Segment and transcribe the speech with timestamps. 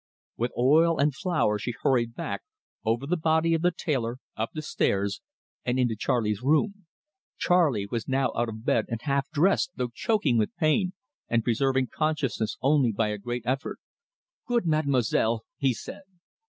[0.35, 2.41] With oil and flour she hurried back,
[2.83, 5.21] over the body of the tailor, up the stairs,
[5.63, 6.87] and into Charley's room.
[7.37, 10.93] Charley was now out of bed and half dressed, though choking with pain,
[11.29, 13.77] and preserving consciousness only by a great effort.
[14.47, 16.01] "Good Mademoiselle!" he said.